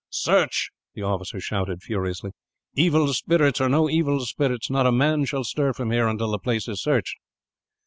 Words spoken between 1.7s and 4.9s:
furiously. "Evil spirits or no evil spirits, not